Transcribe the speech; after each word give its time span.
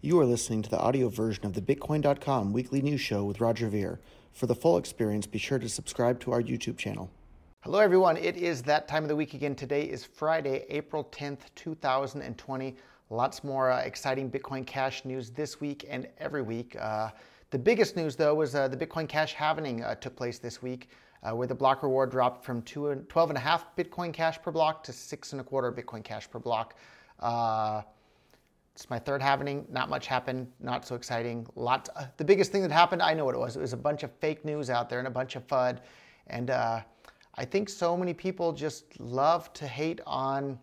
You 0.00 0.20
are 0.20 0.24
listening 0.24 0.62
to 0.62 0.70
the 0.70 0.78
audio 0.78 1.08
version 1.08 1.44
of 1.44 1.54
the 1.54 1.60
Bitcoin.com 1.60 2.52
weekly 2.52 2.80
news 2.80 3.00
show 3.00 3.24
with 3.24 3.40
Roger 3.40 3.68
Ver. 3.68 3.98
For 4.30 4.46
the 4.46 4.54
full 4.54 4.78
experience, 4.78 5.26
be 5.26 5.40
sure 5.40 5.58
to 5.58 5.68
subscribe 5.68 6.20
to 6.20 6.30
our 6.30 6.40
YouTube 6.40 6.78
channel. 6.78 7.10
Hello, 7.62 7.80
everyone. 7.80 8.16
It 8.16 8.36
is 8.36 8.62
that 8.62 8.86
time 8.86 9.02
of 9.02 9.08
the 9.08 9.16
week 9.16 9.34
again. 9.34 9.56
Today 9.56 9.82
is 9.82 10.04
Friday, 10.04 10.64
April 10.68 11.02
10th, 11.10 11.40
2020. 11.56 12.76
Lots 13.10 13.42
more 13.42 13.72
uh, 13.72 13.80
exciting 13.80 14.30
Bitcoin 14.30 14.64
Cash 14.64 15.04
news 15.04 15.30
this 15.30 15.60
week 15.60 15.84
and 15.90 16.06
every 16.18 16.42
week. 16.42 16.76
Uh, 16.78 17.10
the 17.50 17.58
biggest 17.58 17.96
news, 17.96 18.14
though, 18.14 18.36
was 18.36 18.54
uh, 18.54 18.68
the 18.68 18.76
Bitcoin 18.76 19.08
Cash 19.08 19.34
halvening 19.34 19.84
uh, 19.84 19.96
took 19.96 20.14
place 20.14 20.38
this 20.38 20.62
week, 20.62 20.90
uh, 21.24 21.34
where 21.34 21.48
the 21.48 21.56
block 21.56 21.82
reward 21.82 22.12
dropped 22.12 22.44
from 22.44 22.62
two, 22.62 23.04
12 23.08 23.30
and 23.30 23.36
a 23.36 23.40
half 23.40 23.74
Bitcoin 23.74 24.12
Cash 24.12 24.40
per 24.42 24.52
block 24.52 24.84
to 24.84 24.92
six 24.92 25.32
and 25.32 25.40
a 25.40 25.44
quarter 25.44 25.72
Bitcoin 25.72 26.04
Cash 26.04 26.30
per 26.30 26.38
block. 26.38 26.76
It's 28.78 28.88
my 28.88 28.98
third 29.00 29.20
halvening. 29.20 29.68
Not 29.70 29.90
much 29.90 30.06
happened. 30.06 30.46
Not 30.60 30.86
so 30.86 30.94
exciting. 30.94 31.44
Lots. 31.56 31.90
Uh, 31.96 32.06
the 32.16 32.24
biggest 32.24 32.52
thing 32.52 32.62
that 32.62 32.70
happened, 32.70 33.02
I 33.02 33.12
know 33.12 33.24
what 33.24 33.34
it 33.34 33.38
was. 33.38 33.56
It 33.56 33.60
was 33.60 33.72
a 33.72 33.76
bunch 33.76 34.04
of 34.04 34.12
fake 34.20 34.44
news 34.44 34.70
out 34.70 34.88
there 34.88 35.00
and 35.00 35.08
a 35.08 35.10
bunch 35.10 35.34
of 35.34 35.44
FUD. 35.48 35.80
And 36.28 36.50
uh, 36.50 36.82
I 37.34 37.44
think 37.44 37.68
so 37.68 37.96
many 37.96 38.14
people 38.14 38.52
just 38.52 39.00
love 39.00 39.52
to 39.54 39.66
hate 39.66 40.00
on 40.06 40.60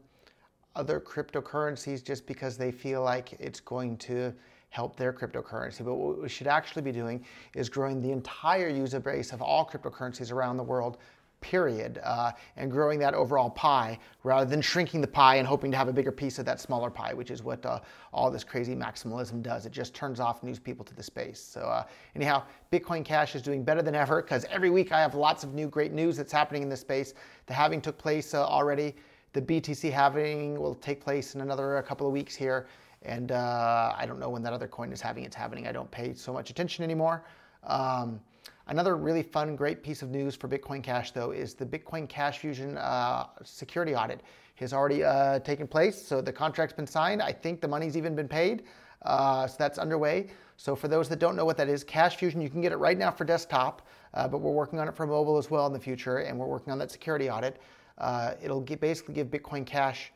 other 0.78 1.02
cryptocurrencies 1.02 2.02
just 2.02 2.26
because 2.26 2.56
they 2.56 2.72
feel 2.72 3.04
like 3.04 3.34
it's 3.34 3.60
going 3.60 3.98
to 3.98 4.34
help 4.70 4.96
their 4.96 5.12
cryptocurrency. 5.12 5.84
But 5.84 5.96
what 5.96 6.22
we 6.22 6.30
should 6.30 6.48
actually 6.48 6.84
be 6.84 6.94
doing 6.94 7.26
is 7.54 7.68
growing 7.68 8.02
the 8.02 8.14
entire 8.14 8.70
user 8.70 9.02
base 9.02 9.34
of 9.34 9.42
all 9.42 9.66
cryptocurrencies 9.66 10.32
around 10.32 10.56
the 10.56 10.64
world 10.64 11.00
period, 11.46 12.02
uh, 12.04 12.32
and 12.58 12.72
growing 12.72 12.98
that 12.98 13.14
overall 13.14 13.52
pie 13.52 14.00
rather 14.24 14.50
than 14.50 14.62
shrinking 14.62 15.00
the 15.00 15.08
pie 15.08 15.36
and 15.36 15.48
hoping 15.48 15.70
to 15.70 15.78
have 15.78 15.88
a 15.88 15.94
bigger 15.94 16.12
piece 16.12 16.40
of 16.40 16.46
that 16.46 16.60
smaller 16.60 16.90
pie, 16.90 17.14
which 17.14 17.30
is 17.30 17.44
what 17.44 17.64
uh, 17.68 17.80
all 18.12 18.32
this 18.32 18.44
crazy 18.44 18.76
maximalism 18.76 19.44
does. 19.44 19.68
It 19.68 19.72
just 19.72 19.94
turns 19.94 20.20
off 20.20 20.42
news 20.42 20.58
people 20.58 20.84
to 20.84 20.96
the 20.96 21.04
space. 21.04 21.40
So, 21.40 21.62
uh, 21.62 21.84
anyhow, 22.16 22.42
Bitcoin 22.72 23.06
Cash 23.06 23.36
is 23.36 23.44
doing 23.44 23.64
better 23.64 23.84
than 23.84 23.94
ever 23.94 24.24
because 24.24 24.44
every 24.46 24.72
week 24.72 24.92
I 24.92 25.00
have 25.00 25.14
lots 25.14 25.44
of 25.44 25.54
new 25.54 25.68
great 25.68 25.92
news 25.92 26.18
that's 26.18 26.34
happening 26.34 26.64
in 26.64 26.70
this 26.70 26.82
space. 26.82 27.14
The 27.46 27.54
halving 27.54 27.80
took 27.80 28.00
place 28.00 28.34
uh, 28.34 28.44
already. 28.44 28.96
The 29.34 29.42
BTC 29.44 29.92
halving 29.92 30.60
will 30.60 30.74
take 30.74 31.00
place 31.00 31.36
in 31.36 31.42
another 31.42 31.80
couple 31.88 32.08
of 32.08 32.14
weeks 32.14 32.34
here. 32.34 32.66
And 33.04 33.32
uh, 33.32 33.94
I 33.96 34.08
don't 34.08 34.20
know 34.20 34.30
when 34.30 34.42
that 34.42 34.54
other 34.54 34.68
coin 34.68 34.92
is 34.92 35.00
having 35.00 35.26
its 35.26 35.36
halving. 35.36 35.68
I 35.68 35.72
don't 35.72 35.92
pay 35.92 36.16
so 36.16 36.34
much 36.34 36.50
attention 36.50 36.84
anymore. 36.84 37.24
Um, 37.64 38.20
Another 38.68 38.96
really 38.96 39.22
fun, 39.22 39.56
great 39.56 39.84
piece 39.84 40.02
of 40.02 40.10
news 40.10 40.36
for 40.36 40.48
Bitcoin 40.48 40.82
Cash, 40.82 41.12
though, 41.12 41.32
is 41.32 41.54
the 41.54 41.66
Bitcoin 41.66 42.10
Cash 42.10 42.40
Fusion 42.40 42.78
uh, 42.78 43.28
security 43.44 43.94
audit 43.94 44.22
has 44.56 44.74
already 44.74 45.04
uh, 45.04 45.40
taken 45.40 45.68
place. 45.68 46.02
So 46.02 46.20
the 46.20 46.34
contract's 46.34 46.74
been 46.74 46.88
signed. 46.88 47.22
I 47.22 47.32
think 47.32 47.62
the 47.62 47.68
money's 47.68 47.96
even 47.96 48.16
been 48.16 48.28
paid. 48.28 48.64
Uh, 49.04 49.46
so 49.46 49.56
that's 49.60 49.78
underway. 49.78 50.28
So 50.58 50.76
for 50.76 50.88
those 50.88 51.08
that 51.10 51.20
don't 51.20 51.36
know 51.36 51.46
what 51.46 51.58
that 51.58 51.70
is, 51.70 51.84
Cash 51.84 52.16
Fusion, 52.16 52.42
you 52.42 52.50
can 52.50 52.62
get 52.62 52.72
it 52.72 52.78
right 52.78 52.98
now 52.98 53.12
for 53.12 53.24
desktop, 53.24 53.86
uh, 54.16 54.28
but 54.28 54.40
we're 54.40 54.52
working 54.52 54.80
on 54.80 54.88
it 54.88 54.96
for 54.96 55.06
mobile 55.06 55.38
as 55.38 55.52
well 55.52 55.68
in 55.68 55.74
the 55.74 55.80
future, 55.80 56.20
and 56.20 56.40
we're 56.40 56.48
working 56.48 56.72
on 56.72 56.80
that 56.80 56.90
security 56.90 57.30
audit. 57.30 57.62
Uh, 58.00 58.34
it'll 58.42 58.62
get, 58.62 58.80
basically 58.80 59.14
give 59.14 59.28
Bitcoin 59.28 59.66
Cash 59.66 60.12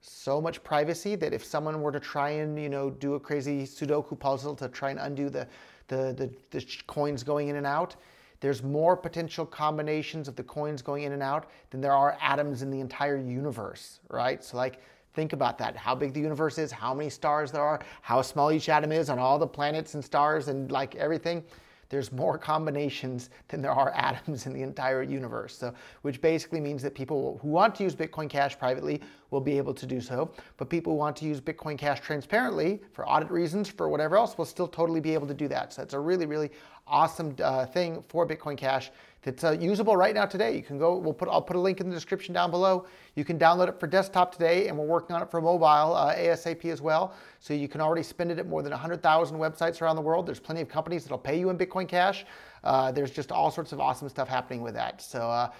so 0.00 0.40
much 0.40 0.62
privacy 0.64 1.14
that 1.14 1.32
if 1.32 1.44
someone 1.44 1.80
were 1.80 1.92
to 1.92 2.00
try 2.00 2.30
and 2.30 2.60
you 2.60 2.68
know 2.68 2.90
do 2.90 3.14
a 3.14 3.20
crazy 3.20 3.62
Sudoku 3.62 4.18
puzzle 4.18 4.54
to 4.56 4.68
try 4.68 4.90
and 4.90 4.98
undo 4.98 5.30
the 5.30 5.46
the, 5.88 6.14
the, 6.16 6.30
the 6.50 6.64
coins 6.86 7.22
going 7.22 7.48
in 7.48 7.56
and 7.56 7.66
out. 7.66 7.96
There's 8.40 8.62
more 8.62 8.96
potential 8.96 9.46
combinations 9.46 10.28
of 10.28 10.36
the 10.36 10.42
coins 10.42 10.82
going 10.82 11.04
in 11.04 11.12
and 11.12 11.22
out 11.22 11.50
than 11.70 11.80
there 11.80 11.92
are 11.92 12.18
atoms 12.20 12.62
in 12.62 12.70
the 12.70 12.80
entire 12.80 13.16
universe, 13.16 14.00
right? 14.10 14.44
So, 14.44 14.56
like, 14.56 14.80
think 15.14 15.32
about 15.32 15.56
that 15.58 15.76
how 15.76 15.94
big 15.94 16.12
the 16.12 16.20
universe 16.20 16.58
is, 16.58 16.70
how 16.70 16.92
many 16.92 17.08
stars 17.08 17.52
there 17.52 17.62
are, 17.62 17.80
how 18.02 18.20
small 18.20 18.52
each 18.52 18.68
atom 18.68 18.92
is 18.92 19.08
on 19.08 19.18
all 19.18 19.38
the 19.38 19.46
planets 19.46 19.94
and 19.94 20.04
stars 20.04 20.48
and 20.48 20.70
like 20.70 20.94
everything 20.96 21.44
there's 21.94 22.10
more 22.10 22.36
combinations 22.36 23.30
than 23.48 23.62
there 23.62 23.72
are 23.72 23.92
atoms 23.94 24.46
in 24.46 24.52
the 24.52 24.62
entire 24.62 25.02
universe. 25.02 25.56
So, 25.56 25.72
which 26.02 26.20
basically 26.20 26.60
means 26.60 26.82
that 26.82 26.94
people 26.94 27.38
who 27.42 27.48
want 27.48 27.74
to 27.76 27.84
use 27.84 27.94
Bitcoin 27.94 28.28
Cash 28.28 28.58
privately 28.58 29.00
will 29.34 29.40
be 29.40 29.58
able 29.58 29.74
to 29.74 29.86
do 29.86 30.00
so, 30.00 30.30
but 30.56 30.70
people 30.70 30.92
who 30.92 30.98
want 30.98 31.16
to 31.16 31.26
use 31.26 31.40
Bitcoin 31.40 31.76
Cash 31.76 32.00
transparently 32.00 32.80
for 32.92 33.06
audit 33.06 33.30
reasons, 33.30 33.68
for 33.68 33.88
whatever 33.88 34.16
else, 34.16 34.38
will 34.38 34.44
still 34.44 34.68
totally 34.68 35.00
be 35.00 35.12
able 35.12 35.26
to 35.26 35.34
do 35.34 35.48
that. 35.48 35.72
So, 35.72 35.82
that's 35.82 35.94
a 35.94 36.00
really, 36.00 36.24
really 36.24 36.50
awesome 36.86 37.34
uh, 37.42 37.66
thing 37.66 38.02
for 38.08 38.26
Bitcoin 38.26 38.56
Cash 38.56 38.90
that's 39.22 39.42
uh, 39.42 39.52
usable 39.52 39.96
right 39.96 40.14
now 40.14 40.26
today. 40.26 40.54
You 40.54 40.62
can 40.62 40.78
go, 40.78 40.96
we'll 40.96 41.14
put, 41.14 41.28
I'll 41.28 41.42
put 41.42 41.56
a 41.56 41.60
link 41.60 41.80
in 41.80 41.88
the 41.88 41.94
description 41.94 42.34
down 42.34 42.50
below. 42.50 42.86
You 43.16 43.24
can 43.24 43.38
download 43.38 43.68
it 43.68 43.80
for 43.80 43.86
desktop 43.86 44.32
today, 44.32 44.68
and 44.68 44.76
we're 44.76 44.84
working 44.84 45.16
on 45.16 45.22
it 45.22 45.30
for 45.30 45.40
mobile 45.40 45.64
uh, 45.64 46.14
ASAP 46.14 46.66
as 46.66 46.82
well. 46.82 47.14
So 47.40 47.54
you 47.54 47.66
can 47.66 47.80
already 47.80 48.02
spend 48.02 48.30
it 48.30 48.38
at 48.38 48.46
more 48.46 48.62
than 48.62 48.70
100,000 48.70 49.36
websites 49.38 49.80
around 49.80 49.96
the 49.96 50.02
world. 50.02 50.26
There's 50.26 50.40
plenty 50.40 50.60
of 50.60 50.68
companies 50.68 51.04
that'll 51.04 51.18
pay 51.18 51.38
you 51.38 51.48
in 51.50 51.56
Bitcoin 51.56 51.88
Cash. 51.88 52.26
Uh, 52.62 52.92
there's 52.92 53.10
just 53.10 53.32
all 53.32 53.50
sorts 53.50 53.72
of 53.72 53.80
awesome 53.80 54.08
stuff 54.08 54.28
happening 54.28 54.60
with 54.60 54.74
that. 54.74 55.00
So, 55.00 55.50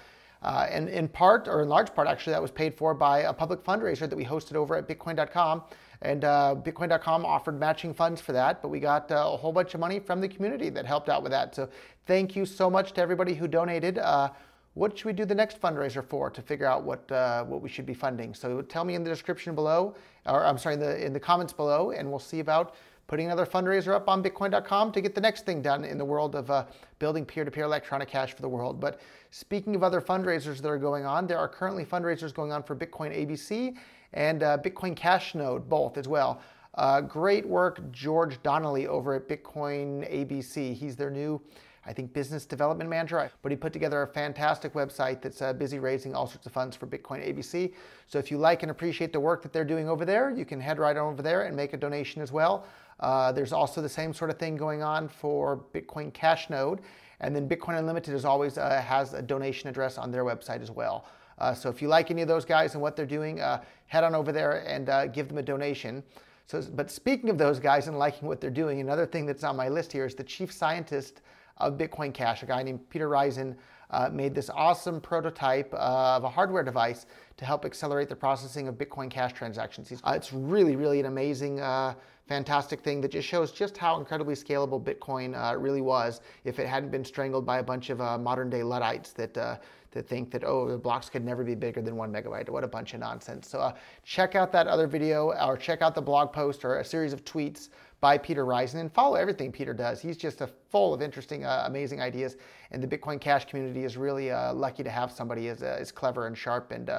uh, 0.44 0.66
and 0.71 0.88
in 0.88 1.09
part, 1.09 1.49
or 1.49 1.62
in 1.62 1.69
large 1.69 1.94
part, 1.94 2.06
actually, 2.06 2.32
that 2.34 2.43
was 2.43 2.50
paid 2.50 2.75
for 2.75 2.94
by 2.94 3.21
a 3.21 3.32
public 3.32 3.65
fundraiser 3.65 4.09
that 4.09 4.16
we 4.16 4.25
hosted 4.25 4.55
over 4.55 4.77
at 4.77 4.87
Bitcoin.com. 4.87 5.62
And 6.03 6.25
uh, 6.25 6.55
Bitcoin.com 6.59 7.25
offered 7.25 7.59
matching 7.59 7.94
funds 7.94 8.21
for 8.21 8.32
that, 8.32 8.60
but 8.60 8.69
we 8.69 8.78
got 8.78 9.10
uh, 9.10 9.31
a 9.32 9.37
whole 9.37 9.53
bunch 9.53 9.72
of 9.72 9.81
money 9.81 9.99
from 9.99 10.21
the 10.21 10.28
community 10.28 10.69
that 10.69 10.84
helped 10.84 11.09
out 11.09 11.22
with 11.22 11.32
that. 11.32 11.55
So 11.55 11.69
thank 12.06 12.37
you 12.37 12.44
so 12.44 12.69
much 12.69 12.93
to 12.93 13.00
everybody 13.00 13.32
who 13.34 13.49
donated. 13.49 13.99
Uh, 13.99 14.28
what 14.75 14.99
should 14.99 15.06
we 15.06 15.12
do 15.15 15.25
the 15.25 15.34
next 15.34 15.60
fundraiser 15.60 16.05
for 16.05 16.28
to 16.31 16.43
figure 16.43 16.66
out 16.66 16.82
what 16.82 17.11
uh, 17.11 17.44
what 17.44 17.62
we 17.62 17.69
should 17.69 17.87
be 17.87 17.94
funding? 17.94 18.34
So 18.34 18.61
tell 18.61 18.84
me 18.84 18.97
in 18.97 19.05
the 19.05 19.09
description 19.09 19.55
below, 19.55 19.94
or 20.26 20.44
I'm 20.44 20.59
sorry, 20.59 20.75
in 20.75 20.81
the 20.81 21.06
in 21.06 21.12
the 21.12 21.21
comments 21.21 21.53
below, 21.53 21.93
and 21.93 22.11
we'll 22.11 22.19
see 22.19 22.41
about 22.41 22.75
putting 23.06 23.26
another 23.26 23.47
fundraiser 23.47 23.94
up 23.94 24.09
on 24.09 24.22
Bitcoin.com 24.22 24.92
to 24.92 25.00
get 25.00 25.15
the 25.15 25.20
next 25.20 25.44
thing 25.44 25.62
done 25.62 25.84
in 25.84 25.98
the 25.98 26.04
world 26.04 26.34
of 26.34 26.50
uh, 26.50 26.65
building 26.98 27.25
peer-to-peer 27.25 27.65
electronic 27.65 28.09
cash 28.09 28.34
for 28.34 28.42
the 28.42 28.48
world. 28.48 28.81
But 28.81 29.00
speaking 29.31 29.75
of 29.75 29.82
other 29.82 30.00
fundraisers 30.00 30.60
that 30.62 30.69
are 30.69 30.78
going 30.78 31.04
on, 31.04 31.26
there 31.26 31.38
are 31.38 31.48
currently 31.48 31.84
fundraisers 31.84 32.32
going 32.32 32.53
on 32.53 32.62
for 32.62 32.75
Bitcoin 32.75 33.14
ABC 33.16 33.76
and 34.14 34.43
uh, 34.43 34.59
Bitcoin 34.59 34.97
Cash 34.97 35.34
Node, 35.34 35.69
both 35.69 35.98
as 35.98 36.09
well. 36.09 36.41
Uh, 36.75 37.00
great 37.00 37.47
work, 37.47 37.81
George 37.93 38.43
Donnelly 38.43 38.87
over 38.87 39.14
at 39.14 39.28
Bitcoin 39.28 40.10
ABC. 40.10 40.75
He's 40.75 40.97
their 40.97 41.10
new, 41.10 41.41
I 41.87 41.93
think, 41.93 42.12
business 42.12 42.47
development 42.47 42.89
manager, 42.89 43.31
but 43.43 43.53
he 43.53 43.56
put 43.56 43.72
together 43.72 44.03
a 44.03 44.06
fantastic 44.06 44.72
website 44.72 45.21
that's 45.22 45.43
uh, 45.43 45.53
busy 45.53 45.78
raising 45.78 46.15
all 46.15 46.27
sorts 46.27 46.47
of 46.47 46.53
funds 46.53 46.77
for 46.77 46.87
Bitcoin 46.87 47.27
ABC. 47.27 47.72
So 48.06 48.19
if 48.19 48.31
you 48.31 48.39
like 48.39 48.62
and 48.62 48.71
appreciate 48.71 49.12
the 49.12 49.21
work 49.21 49.43
that 49.43 49.53
they're 49.53 49.65
doing 49.65 49.89
over 49.89 50.05
there, 50.05 50.31
you 50.31 50.44
can 50.44 50.61
head 50.61 50.78
right 50.78 50.97
over 50.97 51.23
there 51.23 51.43
and 51.43 51.56
make 51.56 51.73
a 51.73 51.77
donation 51.77 52.23
as 52.23 52.33
well. 52.33 52.67
Uh, 53.00 53.33
there's 53.33 53.53
also 53.53 53.83
the 53.83 53.89
same 53.89 54.12
sort 54.15 54.31
of 54.31 54.39
thing 54.39 54.56
going 54.56 54.83
on 54.83 55.09
for 55.09 55.65
Bitcoin 55.75 56.12
Cash 56.12 56.50
Node. 56.50 56.81
And 57.21 57.34
then 57.34 57.49
Bitcoin 57.49 57.78
Unlimited 57.78 58.15
as 58.15 58.25
always 58.25 58.59
uh, 58.59 58.81
has 58.81 59.15
a 59.15 59.23
donation 59.23 59.69
address 59.69 59.99
on 59.99 60.11
their 60.11 60.25
website 60.25 60.62
as 60.62 60.71
well. 60.71 61.06
Uh, 61.39 61.53
so 61.55 61.69
if 61.69 61.83
you 61.83 61.89
like 61.89 62.11
any 62.11 62.23
of 62.23 62.28
those 62.28 62.44
guys 62.44 62.75
and 62.75 62.83
what 62.83 62.97
they're 62.97 63.06
doing, 63.06 63.41
uh, 63.41 63.62
head 63.87 64.05
on 64.05 64.15
over 64.15 64.33
there 64.33 64.67
and 64.67 64.89
uh, 64.89 65.06
give 65.06 65.28
them 65.28 65.39
a 65.39 65.43
donation. 65.43 66.03
So, 66.47 66.62
but 66.75 66.91
speaking 66.91 67.31
of 67.31 67.39
those 67.39 67.59
guys 67.59 67.89
and 67.89 67.99
liking 67.99 68.28
what 68.28 68.41
they're 68.41 68.50
doing, 68.50 68.81
another 68.81 69.06
thing 69.06 69.27
that's 69.27 69.44
on 69.44 69.56
my 69.56 69.69
list 69.69 69.93
here 69.93 70.05
is 70.05 70.15
the 70.15 70.25
chief 70.25 70.53
scientist 70.53 71.23
of 71.59 71.78
Bitcoin 71.78 72.12
Cash, 72.12 72.42
a 72.42 72.47
guy 72.47 72.62
named 72.62 72.88
Peter 72.88 73.09
Rizun, 73.09 73.56
uh, 73.91 74.09
made 74.12 74.34
this 74.34 74.50
awesome 74.50 75.00
prototype 75.00 75.72
of 75.75 76.25
a 76.25 76.28
hardware 76.28 76.62
device 76.62 77.06
to 77.37 77.44
help 77.44 77.65
accelerate 77.65 78.09
the 78.09 78.16
processing 78.16 78.66
of 78.69 78.75
Bitcoin 78.76 79.10
Cash 79.10 79.32
transactions. 79.32 79.93
Uh, 80.03 80.12
it's 80.16 80.32
really, 80.32 80.75
really 80.76 81.00
an 81.00 81.06
amazing 81.06 81.60
uh, 81.60 81.94
fantastic 82.27 82.81
thing 82.81 83.01
that 83.03 83.11
just 83.11 83.29
shows 83.29 83.53
just 83.53 83.77
how 83.77 83.99
incredibly 83.99 84.35
scalable 84.35 84.83
Bitcoin 84.83 85.35
uh, 85.35 85.57
really 85.59 85.83
was 85.83 86.21
if 86.45 86.59
it 86.59 86.67
hadn't 86.67 86.91
been 86.91 87.05
strangled 87.05 87.45
by 87.45 87.59
a 87.59 87.62
bunch 87.62 87.91
of 87.91 88.01
uh, 88.01 88.17
modern 88.17 88.49
day 88.49 88.62
Luddites 88.62 89.12
that, 89.12 89.37
uh, 89.37 89.57
that 89.91 90.09
think 90.09 90.31
that, 90.31 90.43
oh, 90.43 90.69
the 90.69 90.79
blocks 90.79 91.11
could 91.11 91.25
never 91.25 91.45
be 91.45 91.55
bigger 91.55 91.83
than 91.83 91.97
one 91.97 92.11
megabyte. 92.11 92.49
What 92.49 92.65
a 92.65 92.69
bunch 92.69 92.95
of 92.95 93.01
nonsense. 93.01 93.49
So 93.49 93.59
uh, 93.59 93.75
check 94.05 94.35
out 94.35 94.53
that 94.53 94.67
other 94.67 94.87
video 94.87 95.33
or 95.33 95.57
check 95.57 95.83
out 95.83 95.95
the 95.95 96.03
blog 96.03 96.33
post 96.33 96.65
or 96.65 96.79
a 96.79 96.85
series 96.85 97.12
of 97.12 97.25
tweets 97.25 97.69
by 98.01 98.17
Peter 98.17 98.45
Rizun 98.45 98.81
and 98.81 98.93
follow 98.93 99.17
everything 99.17 99.53
Peter 99.53 99.75
does. 99.75 100.00
He's 100.00 100.17
just 100.17 100.41
a 100.41 100.47
full 100.70 100.94
of 100.94 101.03
interesting, 101.03 101.44
uh, 101.44 101.65
amazing 101.67 102.00
ideas. 102.00 102.37
And 102.70 102.82
the 102.82 102.88
Bitcoin 102.88 103.20
Cash 103.20 103.47
community 103.47 103.85
is 103.85 103.97
really 103.99 104.31
uh, 104.31 104.55
lucky 104.55 104.82
to 104.82 104.91
have 104.91 105.12
somebody 105.12 105.49
as, 105.49 105.62
as 105.62 105.93
clever 105.93 106.27
and 106.27 106.37
sharp 106.37 106.70
and 106.70 106.91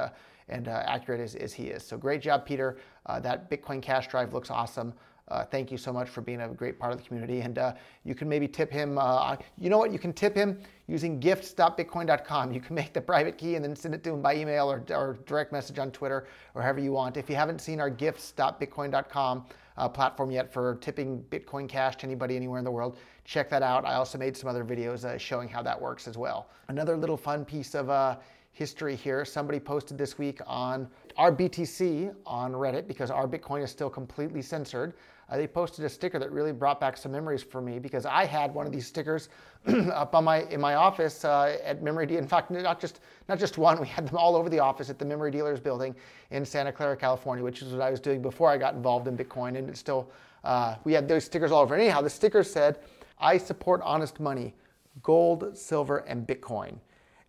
and 0.48 0.68
uh, 0.68 0.84
accurate 0.86 1.20
as, 1.20 1.36
as, 1.36 1.54
he 1.54 1.66
is. 1.66 1.84
So 1.84 1.98
great 1.98 2.22
job, 2.22 2.46
Peter. 2.46 2.78
Uh, 3.06 3.20
that 3.22 3.50
Bitcoin 3.50 3.82
Cash 3.82 4.08
drive 4.08 4.34
looks 4.34 4.52
awesome. 4.52 4.94
Uh, 5.28 5.44
thank 5.44 5.72
you 5.72 5.78
so 5.78 5.92
much 5.92 6.08
for 6.08 6.22
being 6.22 6.42
a 6.42 6.48
great 6.50 6.78
part 6.78 6.92
of 6.92 7.00
the 7.00 7.04
community. 7.08 7.42
And 7.42 7.58
uh, 7.58 7.74
you 8.04 8.14
can 8.14 8.30
maybe 8.30 8.48
tip 8.48 8.72
him. 8.72 8.98
Uh, 9.00 9.36
you 9.58 9.72
know 9.72 9.80
what? 9.80 9.92
You 9.92 9.98
can 9.98 10.14
tip 10.14 10.36
him 10.36 10.60
using 10.88 11.20
gifts.bitcoin.com. 11.20 12.54
You 12.54 12.62
can 12.62 12.76
make 12.76 12.94
the 12.94 13.02
private 13.02 13.38
key 13.38 13.56
and 13.56 13.66
then 13.66 13.76
send 13.76 13.96
it 13.96 14.04
to 14.04 14.12
him 14.12 14.22
by 14.22 14.36
email 14.36 14.72
or, 14.72 14.84
or 14.92 15.18
direct 15.26 15.52
message 15.52 15.80
on 15.80 15.90
Twitter 15.92 16.28
or 16.54 16.62
however 16.62 16.80
you 16.80 16.92
want. 16.92 17.18
If 17.18 17.28
you 17.28 17.36
haven't 17.36 17.60
seen 17.60 17.80
our 17.80 17.90
gifts.bitcoin.com 17.90 19.46
uh, 19.78 19.90
platform 19.90 20.30
yet 20.30 20.54
for 20.54 20.76
tipping 20.76 21.24
Bitcoin 21.32 21.68
Cash 21.68 21.98
to 21.98 22.06
anybody 22.06 22.36
anywhere 22.36 22.60
in 22.60 22.66
the 22.66 22.72
world, 22.72 22.98
check 23.26 23.50
that 23.50 23.64
out. 23.64 23.84
I 23.84 23.96
also 23.96 24.20
made 24.20 24.38
some 24.38 24.48
other 24.48 24.64
videos 24.64 25.06
uh, 25.06 25.18
showing 25.18 25.50
how 25.50 25.64
that 25.64 25.80
works 25.80 26.08
as 26.08 26.18
well. 26.18 26.50
Another 26.68 26.96
little 26.96 27.18
fun 27.18 27.44
piece 27.46 27.74
of 27.74 27.90
uh, 27.90 28.18
history 28.52 28.96
here. 28.96 29.26
Somebody 29.26 29.60
posted 29.60 29.98
this 29.98 30.18
week 30.18 30.40
on 30.46 30.88
r/BTC 31.18 32.16
on 32.26 32.54
Reddit 32.54 32.88
because 32.88 33.12
r/Bitcoin 33.12 33.64
is 33.64 33.72
still 33.72 33.90
completely 33.90 34.42
censored. 34.42 34.94
Uh, 35.30 35.38
they 35.38 35.48
posted 35.48 35.84
a 35.86 35.90
sticker 35.90 36.20
that 36.20 36.32
really 36.32 36.52
brought 36.52 36.80
back 36.80 36.98
some 36.98 37.12
memories 37.12 37.42
for 37.42 37.62
me 37.62 37.80
because 37.80 38.06
I 38.06 38.26
had 38.26 38.54
one 38.54 38.68
of 38.68 38.72
these 38.72 38.86
stickers 38.86 39.30
up 39.94 40.14
on 40.14 40.24
my 40.24 40.44
in 40.44 40.62
my 40.62 40.76
office 40.76 41.26
uh, 41.26 41.58
at 41.64 41.82
Memory 41.82 42.06
Dealer. 42.06 42.22
In 42.22 42.28
fact, 42.28 42.52
not 42.52 42.80
just 42.80 43.00
not 43.28 43.40
just 43.40 43.58
one, 43.58 43.80
we 43.82 43.88
had 43.88 44.08
them 44.08 44.18
all 44.18 44.36
over 44.36 44.50
the 44.50 44.60
office 44.60 44.90
at 44.90 45.00
the 45.00 45.06
Memory 45.06 45.32
Dealers 45.32 45.60
building 45.60 45.96
in 46.32 46.46
Santa 46.46 46.72
Clara, 46.72 46.96
California, 46.96 47.44
which 47.44 47.62
is 47.62 47.72
what 47.72 47.82
I 47.82 47.90
was 47.90 48.00
doing 48.00 48.22
before 48.22 48.50
I 48.50 48.58
got 48.58 48.76
involved 48.76 49.08
in 49.08 49.18
Bitcoin, 49.18 49.58
and 49.58 49.70
it's 49.70 49.80
still 49.80 50.12
uh, 50.44 50.76
we 50.84 50.94
had 50.94 51.08
those 51.08 51.24
stickers 51.24 51.52
all 51.52 51.62
over. 51.62 51.76
Anyhow, 51.76 52.02
the 52.02 52.10
sticker 52.10 52.44
said, 52.44 52.80
"I 53.20 53.38
support 53.38 53.82
honest 53.84 54.20
money, 54.20 54.54
gold, 55.02 55.58
silver, 55.58 55.98
and 56.00 56.28
Bitcoin." 56.28 56.78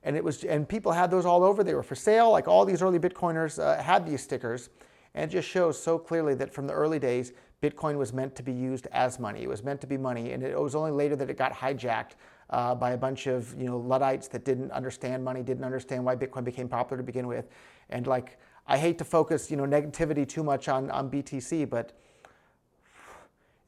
and 0.07 0.17
it 0.17 0.23
was 0.23 0.45
and 0.45 0.69
people 0.69 0.93
had 0.93 1.11
those 1.11 1.27
all 1.27 1.43
over. 1.43 1.65
They 1.65 1.75
were 1.75 1.83
for 1.83 1.97
sale. 1.97 2.31
Like 2.31 2.47
all 2.47 2.65
these 2.65 2.81
early 2.81 2.99
Bitcoiners 2.99 3.59
uh, 3.59 3.83
had 3.83 4.07
these 4.07 4.23
stickers, 4.23 4.71
and 5.17 5.25
it 5.25 5.35
just 5.35 5.49
shows 5.49 5.83
so 5.83 5.99
clearly 5.99 6.35
that 6.35 6.53
from 6.53 6.67
the 6.67 6.75
early 6.75 6.99
days, 6.99 7.33
Bitcoin 7.63 7.97
was 7.97 8.13
meant 8.13 8.37
to 8.37 8.43
be 8.43 8.53
used 8.53 8.87
as 8.93 9.19
money. 9.19 9.43
It 9.43 9.49
was 9.49 9.65
meant 9.65 9.81
to 9.81 9.87
be 9.87 9.97
money, 9.97 10.33
and 10.33 10.43
it 10.43 10.61
was 10.61 10.75
only 10.75 10.91
later 10.91 11.17
that 11.17 11.31
it 11.31 11.39
got 11.39 11.55
hijacked 11.55 12.13
uh, 12.51 12.75
by 12.75 12.91
a 12.91 12.97
bunch 12.99 13.27
of 13.27 13.59
you 13.59 13.65
know 13.65 13.79
luddites 13.79 14.29
that 14.29 14.45
didn't 14.45 14.71
understand 14.73 15.25
money, 15.25 15.43
didn't 15.43 15.65
understand 15.65 16.05
why 16.05 16.15
Bitcoin 16.15 16.45
became 16.45 16.69
popular 16.69 16.99
to 16.99 17.03
begin 17.03 17.27
with, 17.27 17.49
and 17.89 18.07
like 18.07 18.39
I 18.67 18.77
hate 18.77 18.99
to 18.99 19.05
focus 19.05 19.51
you 19.51 19.57
know 19.57 19.65
negativity 19.65 20.29
too 20.29 20.45
much 20.45 20.69
on 20.69 20.91
on 20.91 21.11
BTC, 21.11 21.69
but 21.71 21.99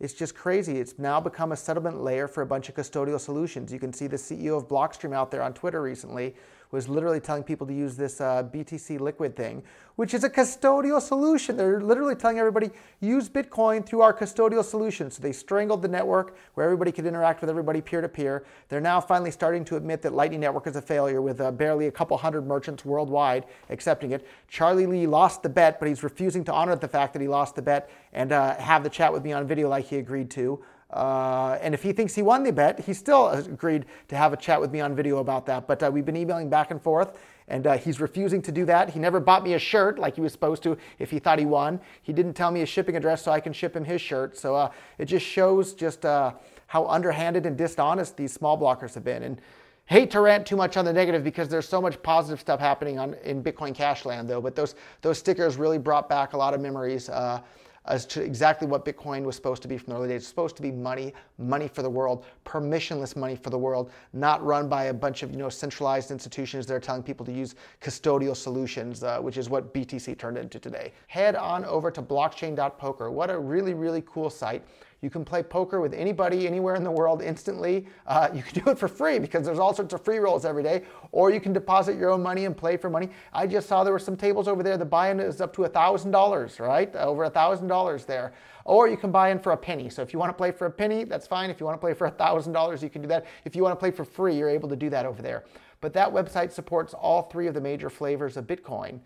it's 0.01 0.13
just 0.13 0.35
crazy. 0.35 0.79
It's 0.79 0.99
now 0.99 1.19
become 1.19 1.53
a 1.53 1.57
settlement 1.57 2.03
layer 2.03 2.29
for 2.29 2.43
a 2.43 2.47
bunch 2.47 2.69
of 2.69 2.75
custodial 2.75 3.19
solutions. 3.19 3.73
You 3.73 3.81
can 3.81 3.95
see 3.95 4.07
the 4.07 4.17
CEO 4.17 4.57
of 4.57 4.69
Blockstream 4.69 5.15
out 5.15 5.31
there 5.31 5.43
on 5.43 5.55
Twitter 5.55 5.81
recently 5.81 6.35
was 6.71 6.89
literally 6.89 7.21
telling 7.21 7.43
people 7.43 7.67
to 7.67 7.73
use 7.73 7.97
this 7.97 8.21
uh, 8.21 8.43
BTC 8.43 9.01
liquid 9.01 9.35
thing, 9.35 9.63
which 9.97 10.13
is 10.13 10.23
a 10.23 10.31
custodial 10.31 11.01
solution. 11.01 11.57
They're 11.57 11.81
literally 11.81 12.15
telling 12.15 12.39
everybody, 12.39 12.71
use 13.01 13.29
Bitcoin 13.29 13.85
through 13.85 14.03
our 14.03 14.13
custodial 14.13 14.65
solution. 14.65 15.11
So 15.11 15.23
they 15.23 15.33
strangled 15.33 15.83
the 15.83 15.89
network 15.89 16.37
where 16.55 16.65
everybody 16.65 16.93
could 16.93 17.07
interact 17.07 17.41
with 17.41 17.49
everybody 17.49 17.81
peer 17.81 18.01
to 18.01 18.09
peer. 18.09 18.45
They're 18.69 18.81
now 18.81 19.01
finally 19.01 19.31
starting 19.31 19.65
to 19.67 19.77
admit 19.77 20.03
that 20.03 20.13
Lightning 20.13 20.41
Network 20.41 20.67
is 20.67 20.77
a 20.77 20.83
failure 20.83 21.23
with 21.23 21.41
uh, 21.41 21.51
barely 21.51 21.87
a 21.87 21.91
couple 21.91 22.17
hundred 22.19 22.47
merchants 22.47 22.85
worldwide 22.85 23.47
accepting 23.71 24.13
it. 24.13 24.27
Charlie 24.49 24.87
Lee 24.87 25.07
lost 25.07 25.43
the 25.43 25.49
bet, 25.49 25.79
but 25.79 25.89
he's 25.89 26.03
refusing 26.03 26.45
to 26.45 26.53
honor 26.53 26.77
the 26.77 26.89
fact 26.89 27.13
that 27.15 27.23
he 27.23 27.29
lost 27.29 27.57
the 27.57 27.63
bet 27.63 27.91
and 28.13 28.33
uh, 28.33 28.57
have 28.57 28.83
the 28.83 28.91
chat 28.91 29.13
with 29.13 29.25
me 29.25 29.33
on 29.33 29.47
video 29.47 29.69
like 29.69 29.87
he 29.87 29.97
agreed 29.97 30.31
to. 30.31 30.63
Uh, 30.91 31.59
and 31.61 31.75
if 31.75 31.83
he 31.83 31.93
thinks 31.93 32.15
he 32.15 32.23
won 32.23 32.43
the 32.43 32.53
bet, 32.53 32.81
he 32.81 32.95
still 32.95 33.29
agreed 33.29 33.85
to 34.09 34.17
have 34.17 34.33
a 34.33 34.37
chat 34.37 34.61
with 34.61 34.73
me 34.73 34.81
on 34.81 34.95
video 34.95 35.19
about 35.19 35.45
that. 35.47 35.67
But 35.67 35.83
uh, 35.83 35.91
we've 35.93 36.07
been 36.07 36.17
emailing 36.17 36.49
back 36.49 36.71
and 36.71 36.81
forth, 36.81 37.19
and 37.49 37.67
uh, 37.67 37.77
he's 37.77 38.01
refusing 38.01 38.41
to 38.43 38.53
do 38.53 38.65
that. 38.65 38.91
He 38.91 38.99
never 38.99 39.21
bought 39.21 39.45
me 39.45 39.55
a 39.55 39.59
shirt 39.59 39.99
like 39.99 40.15
he 40.15 40.23
was 40.23 40.33
supposed 40.33 40.63
to 40.63 40.79
if 40.99 41.11
he 41.11 41.19
thought 41.19 41.39
he 41.39 41.45
won. 41.45 41.79
He 42.03 42.13
didn't 42.15 42.35
tell 42.35 42.51
me 42.51 42.61
his 42.61 42.71
shipping 42.71 42.97
address 42.97 43.23
so 43.23 43.33
I 43.33 43.41
can 43.41 43.53
ship 43.53 43.77
him 43.77 43.85
his 43.85 44.01
shirt. 44.01 44.37
So 44.39 44.57
uh, 44.57 44.71
it 44.97 45.05
just 45.07 45.27
shows 45.27 45.75
just 45.75 46.07
uh, 46.07 46.33
how 46.69 46.87
underhanded 46.87 47.45
and 47.45 47.57
dishonest 47.57 48.17
these 48.17 48.33
small 48.33 48.59
blockers 48.59 48.95
have 48.95 49.05
been. 49.05 49.25
And 49.25 49.41
hate 49.89 50.11
to 50.11 50.21
rant 50.21 50.47
too 50.47 50.57
much 50.57 50.77
on 50.77 50.85
the 50.85 50.93
negative 50.93 51.25
because 51.25 51.49
there's 51.49 51.69
so 51.69 51.81
much 51.81 52.01
positive 52.03 52.41
stuff 52.41 52.61
happening 52.61 52.99
on 52.99 53.15
in 53.25 53.43
Bitcoin 53.43 53.75
Cash 53.75 54.05
land 54.05 54.29
though. 54.29 54.41
But 54.41 54.55
those 54.55 54.75
those 55.03 55.19
stickers 55.19 55.57
really 55.57 55.79
brought 55.79 56.09
back 56.09 56.35
a 56.35 56.37
lot 56.37 56.55
of 56.55 56.61
memories. 56.61 57.09
Uh, 57.09 57.41
as 57.89 58.07
to 58.07 58.23
exactly 58.23 58.69
what 58.69 58.85
Bitcoin 58.85 59.25
was 59.25 59.35
supposed 59.35 59.63
to 59.63 59.69
be 59.69 59.79
from 59.79 59.93
the 59.93 59.99
early 59.99 60.09
days. 60.09 60.23
It's 60.23 60.29
supposed 60.29 60.57
to 60.57 60.63
be 60.63 60.71
money, 60.71 61.13
money 61.39 61.69
for 61.69 61.83
the 61.83 61.91
world, 61.91 62.25
permissionless 62.45 63.17
money 63.17 63.35
for 63.35 63.51
the 63.51 63.59
world, 63.59 63.91
not 64.13 64.45
run 64.45 64.69
by 64.69 64.85
a 64.85 64.95
bunch 64.95 65.23
of 65.23 65.31
you 65.31 65.39
know 65.39 65.49
centralized 65.49 66.11
institutions 66.11 66.67
that 66.67 66.75
are 66.75 66.81
telling 66.81 67.03
people 67.03 67.25
to 67.27 67.33
use 67.33 67.55
custodial 67.81 68.37
solutions, 68.37 69.03
uh, 69.03 69.19
which 69.19 69.37
is 69.37 69.49
what 69.49 69.73
BTC 69.75 70.17
turned 70.19 70.39
into 70.39 70.59
today. 70.59 70.93
Head 71.07 71.35
on 71.35 71.65
over 71.65 71.91
to 71.91 72.03
blockchain.poker. 72.03 73.11
What 73.11 73.31
a 73.31 73.39
really, 73.39 73.75
really 73.75 74.03
cool 74.07 74.31
site 74.31 74.63
you 75.01 75.11
can 75.11 75.25
play 75.25 75.43
poker 75.43 75.81
with 75.81 75.95
anybody 75.95 76.47
anywhere 76.47 76.75
in 76.75 76.83
the 76.83 76.91
world 76.91 77.23
instantly. 77.23 77.87
Uh, 78.07 78.29
you 78.35 78.43
can 78.43 78.63
do 78.65 78.71
it 78.71 78.79
for 78.79 78.89
free 78.89 79.19
because 79.19 79.47
there's 79.47 79.59
all 79.59 79.73
sorts 79.73 79.95
of 79.95 80.05
free 80.05 80.19
rolls 80.19 80.45
every 80.45 80.63
day, 80.63 80.83
or 81.13 81.31
you 81.31 81.41
can 81.41 81.53
deposit 81.53 81.97
your 81.97 82.11
own 82.11 82.23
money 82.23 82.45
and 82.47 82.57
play 82.57 82.77
for 82.77 82.91
money. 82.91 83.09
I 83.33 83.47
just 83.47 83.69
saw 83.69 83.85
there 83.85 83.93
were 83.93 83.99
some 83.99 84.17
tables 84.17 84.49
over 84.49 84.63
there. 84.63 84.77
The 84.77 84.85
buy-in 84.85 85.21
is 85.21 85.41
up 85.41 85.55
to 85.55 85.63
$1,000, 85.63 86.61
right? 86.61 86.95
Over 86.97 87.29
$1,000 87.31 88.07
there. 88.07 88.33
Or 88.65 88.89
you 88.89 88.97
can 88.97 89.11
buy 89.11 89.31
in 89.31 89.39
for 89.39 89.53
a 89.53 89.57
penny. 89.57 89.89
So 89.89 90.03
if 90.03 90.13
you 90.13 90.19
want 90.19 90.31
to 90.31 90.35
play 90.37 90.51
for 90.51 90.67
a 90.67 90.71
penny, 90.71 91.05
that's 91.05 91.27
fine. 91.27 91.49
If 91.49 91.61
you 91.61 91.67
want 91.67 91.77
to 91.77 91.81
play 91.81 91.95
for 91.95 92.11
$1,000, 92.11 92.83
you 92.83 92.91
can 92.91 93.03
do 93.03 93.09
that. 93.09 93.25
If 93.45 93.57
you 93.57 93.63
want 93.63 93.73
to 93.73 93.81
play 93.81 93.91
for 93.91 94.05
free, 94.05 94.37
you're 94.37 94.51
able 94.51 94.69
to 94.69 94.77
do 94.77 94.91
that 94.91 95.07
over 95.07 95.23
there. 95.23 95.45
But 95.81 95.93
that 95.93 96.13
website 96.13 96.51
supports 96.51 96.93
all 96.93 97.23
three 97.23 97.47
of 97.47 97.55
the 97.55 97.61
major 97.61 97.89
flavors 97.89 98.37
of 98.37 98.47
Bitcoin. 98.47 98.99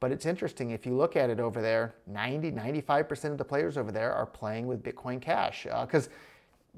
But 0.00 0.12
it's 0.12 0.24
interesting, 0.24 0.70
if 0.70 0.86
you 0.86 0.94
look 0.94 1.14
at 1.14 1.28
it 1.28 1.40
over 1.40 1.60
there, 1.60 1.94
90, 2.06 2.52
95% 2.52 3.32
of 3.32 3.38
the 3.38 3.44
players 3.44 3.76
over 3.76 3.92
there 3.92 4.14
are 4.14 4.24
playing 4.24 4.66
with 4.66 4.82
Bitcoin 4.82 5.20
Cash. 5.20 5.64
Because 5.64 6.08
uh, 6.08 6.10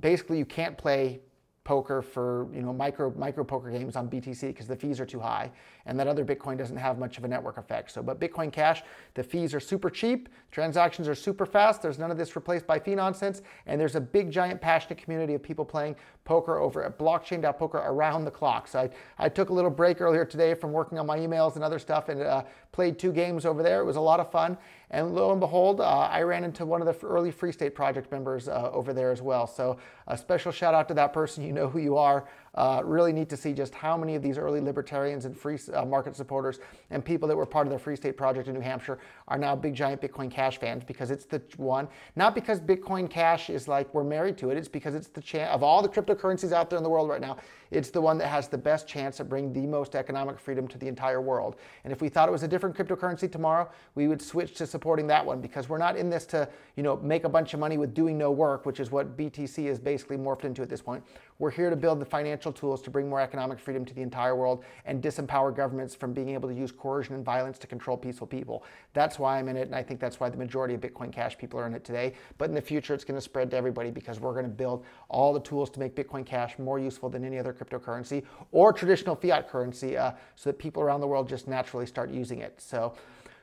basically, 0.00 0.38
you 0.38 0.44
can't 0.44 0.76
play 0.76 1.20
poker 1.64 2.02
for 2.02 2.48
you 2.52 2.60
know 2.60 2.72
micro 2.72 3.12
micro 3.16 3.44
poker 3.44 3.70
games 3.70 3.94
on 3.94 4.08
BTC 4.08 4.48
because 4.48 4.66
the 4.66 4.74
fees 4.74 4.98
are 4.98 5.06
too 5.06 5.20
high 5.20 5.50
and 5.86 5.98
that 5.98 6.08
other 6.08 6.24
Bitcoin 6.24 6.58
doesn't 6.58 6.76
have 6.76 6.98
much 6.98 7.18
of 7.18 7.24
a 7.24 7.28
network 7.28 7.56
effect. 7.56 7.90
So 7.92 8.02
but 8.02 8.18
Bitcoin 8.18 8.52
Cash, 8.52 8.82
the 9.14 9.22
fees 9.22 9.54
are 9.54 9.60
super 9.60 9.88
cheap, 9.88 10.28
transactions 10.50 11.06
are 11.08 11.14
super 11.14 11.46
fast, 11.46 11.82
there's 11.82 11.98
none 11.98 12.10
of 12.10 12.18
this 12.18 12.34
replaced 12.34 12.66
by 12.66 12.78
fee 12.78 12.94
nonsense 12.94 13.42
and 13.66 13.80
there's 13.80 13.94
a 13.94 14.00
big 14.00 14.30
giant 14.30 14.60
passionate 14.60 14.98
community 14.98 15.34
of 15.34 15.42
people 15.42 15.64
playing 15.64 15.94
poker 16.24 16.58
over 16.58 16.84
at 16.84 16.98
blockchain.poker 16.98 17.78
around 17.78 18.24
the 18.24 18.30
clock. 18.30 18.66
So 18.68 18.80
I, 18.80 18.90
I 19.18 19.28
took 19.28 19.50
a 19.50 19.52
little 19.52 19.70
break 19.70 20.00
earlier 20.00 20.24
today 20.24 20.54
from 20.54 20.72
working 20.72 20.98
on 20.98 21.06
my 21.06 21.18
emails 21.18 21.54
and 21.54 21.64
other 21.64 21.78
stuff 21.78 22.08
and 22.08 22.22
uh, 22.22 22.42
played 22.72 22.98
two 22.98 23.12
games 23.12 23.44
over 23.44 23.62
there. 23.62 23.80
It 23.80 23.84
was 23.84 23.96
a 23.96 24.00
lot 24.00 24.20
of 24.20 24.30
fun 24.30 24.56
and 24.92 25.14
lo 25.14 25.30
and 25.30 25.40
behold, 25.40 25.80
uh, 25.80 25.84
I 25.84 26.22
ran 26.22 26.44
into 26.44 26.66
one 26.66 26.82
of 26.82 26.86
the 26.86 27.06
early 27.06 27.30
Free 27.30 27.50
State 27.50 27.74
Project 27.74 28.12
members 28.12 28.46
uh, 28.46 28.70
over 28.72 28.92
there 28.92 29.10
as 29.10 29.22
well. 29.22 29.46
So 29.46 29.78
a 30.06 30.18
special 30.18 30.52
shout 30.52 30.74
out 30.74 30.86
to 30.88 30.94
that 30.94 31.14
person. 31.14 31.42
You 31.42 31.52
know 31.52 31.68
who 31.68 31.78
you 31.78 31.96
are. 31.96 32.28
Uh, 32.54 32.82
really 32.84 33.14
neat 33.14 33.31
to 33.31 33.37
see 33.37 33.54
just 33.54 33.75
how 33.75 33.96
many 33.96 34.14
of 34.14 34.22
these 34.22 34.37
early 34.37 34.60
libertarians 34.60 35.25
and 35.25 35.34
free 35.34 35.58
uh, 35.72 35.87
market 35.87 36.14
supporters 36.14 36.60
and 36.90 37.02
people 37.02 37.26
that 37.26 37.34
were 37.34 37.46
part 37.46 37.66
of 37.66 37.72
the 37.72 37.78
Free 37.78 37.96
State 37.96 38.14
Project 38.14 38.46
in 38.46 38.52
New 38.52 38.60
Hampshire 38.60 38.99
are 39.28 39.38
now 39.38 39.56
big 39.56 39.75
giant 39.75 40.02
Bitcoin 40.02 40.31
Cash 40.31 40.58
fans 40.58 40.84
because 40.84 41.10
it's 41.10 41.25
the 41.25 41.40
one, 41.56 41.88
not 42.14 42.34
because 42.34 42.60
Bitcoin 42.60 43.08
Cash 43.08 43.49
is 43.49 43.69
like 43.69 43.93
we're 43.94 44.04
married 44.04 44.37
to 44.37 44.50
it, 44.50 44.58
it's 44.58 44.69
because 44.69 44.94
it's 44.94 45.08
the 45.08 45.22
chance 45.22 45.50
of 45.50 45.62
all 45.62 45.81
the 45.81 45.88
cryptocurrencies 45.88 46.52
out 46.52 46.69
there 46.69 46.76
in 46.76 46.82
the 46.82 46.90
world 46.90 47.08
right 47.08 47.22
now, 47.22 47.38
it's 47.70 47.88
the 47.88 48.00
one 48.00 48.19
that 48.19 48.26
has 48.26 48.49
the 48.49 48.58
best 48.58 48.87
chance 48.87 49.19
of 49.19 49.31
bringing 49.31 49.50
the 49.50 49.66
most 49.66 49.94
economic 49.94 50.38
freedom 50.38 50.69
to 50.69 50.76
the 50.76 50.87
entire 50.87 51.22
world. 51.22 51.56
And 51.84 51.93
if 51.93 52.02
we 52.02 52.10
thought 52.10 52.28
it 52.28 52.32
was 52.32 52.43
a 52.43 52.48
different 52.48 52.76
cryptocurrency 52.76 53.32
tomorrow, 53.32 53.70
we 53.94 54.08
would 54.08 54.20
switch 54.20 54.55
to 54.56 54.66
supporting 54.66 55.06
that 55.06 55.25
one 55.25 55.40
because 55.40 55.70
we're 55.70 55.78
not 55.78 55.96
in 55.96 56.10
this 56.10 56.26
to, 56.26 56.46
you 56.76 56.82
know, 56.82 56.98
make 56.98 57.25
a 57.25 57.31
bunch 57.31 57.55
of 57.55 57.60
money 57.60 57.78
with 57.78 57.94
doing 57.94 58.19
no 58.19 58.31
work, 58.31 58.66
which 58.66 58.78
is 58.78 58.90
what 58.90 59.16
BTC 59.16 59.64
is 59.64 59.78
basically 59.78 60.19
morphed 60.19 60.44
into 60.44 60.60
at 60.60 60.69
this 60.69 60.82
point. 60.82 61.03
We're 61.39 61.51
here 61.51 61.70
to 61.70 61.77
build 61.77 62.01
the 62.01 62.05
financial 62.05 62.53
tools 62.53 62.82
to 62.82 62.91
bring 62.91 63.08
more 63.08 63.20
economic 63.20 63.58
freedom 63.58 63.84
to 63.86 63.94
the 63.94 64.03
entire 64.03 64.36
world 64.36 64.65
and 64.84 65.03
disempower 65.03 65.55
governments 65.55 65.94
from 65.94 66.12
being 66.12 66.29
able 66.31 66.48
to 66.48 66.55
use 66.55 66.70
coercion 66.70 67.15
and 67.15 67.24
violence 67.24 67.58
to 67.58 67.67
control 67.67 67.96
peaceful 67.96 68.27
people. 68.27 68.65
That's 68.93 69.19
why 69.19 69.39
I'm 69.39 69.48
in 69.48 69.56
it, 69.56 69.62
and 69.62 69.74
I 69.74 69.82
think 69.82 69.98
that's 69.98 70.20
why 70.20 70.29
the 70.29 70.36
majority 70.36 70.74
of 70.74 70.81
Bitcoin 70.81 71.12
Cash 71.12 71.39
people 71.39 71.58
are 71.58 71.67
in 71.67 71.74
it 71.74 71.84
today. 71.84 72.15
But 72.39 72.48
in 72.48 72.55
the 72.55 72.60
future, 72.60 72.94
it's 72.94 73.05
going 73.05 73.19
to 73.19 73.22
spread 73.22 73.51
to 73.53 73.56
everybody 73.56 73.91
because 73.91 74.20
we're 74.20 74.32
going 74.32 74.44
to 74.44 74.51
build 74.51 74.84
all 75.08 75.32
the 75.32 75.41
tools 75.41 75.70
to 75.70 75.81
make 75.81 75.96
Bitcoin 75.96 76.24
Cash 76.24 76.58
more 76.58 76.79
useful 76.79 77.08
than 77.08 77.24
any 77.24 77.39
other 77.39 77.53
cryptocurrency 77.53 78.22
or 78.53 78.72
traditional 78.72 79.17
fiat 79.17 79.48
currency 79.48 79.96
uh, 79.96 80.12
so 80.36 80.51
that 80.51 80.58
people 80.58 80.82
around 80.82 81.01
the 81.01 81.06
world 81.06 81.29
just 81.29 81.48
naturally 81.48 81.86
start 81.86 82.10
using 82.10 82.41
it. 82.41 82.60
So, 82.60 82.94